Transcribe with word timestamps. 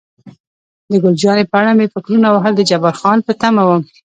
د 0.89 0.91
ګل 1.03 1.15
جانې 1.21 1.45
په 1.51 1.55
اړه 1.59 1.71
مې 1.77 1.87
فکرونه 1.93 2.27
وهل، 2.31 2.53
د 2.57 2.61
جبار 2.69 2.93
خان 2.99 3.17
په 3.27 3.31
تمه 3.41 3.63
وم. 3.67 3.81